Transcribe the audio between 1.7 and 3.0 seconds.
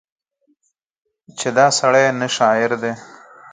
سړی نه شاعر دی